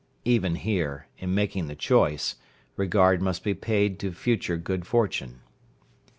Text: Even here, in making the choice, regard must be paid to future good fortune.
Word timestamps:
Even 0.25 0.55
here, 0.55 1.05
in 1.19 1.35
making 1.35 1.67
the 1.67 1.75
choice, 1.75 2.37
regard 2.75 3.21
must 3.21 3.43
be 3.43 3.53
paid 3.53 3.99
to 3.99 4.11
future 4.11 4.57
good 4.57 4.87
fortune. 4.87 5.41